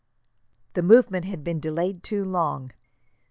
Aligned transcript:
The 0.73 0.81
movement 0.81 1.25
had 1.25 1.43
been 1.43 1.59
delayed 1.59 2.01
too 2.01 2.25
long. 2.25 2.71